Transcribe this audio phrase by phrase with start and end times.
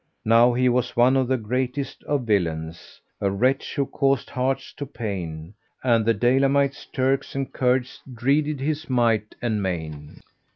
[0.25, 4.87] Now he was one of the greatest of villains, a wretch who caused hearts to
[4.87, 10.19] pain; and the DayIamites, Turks and Kurds dreaded his might and main.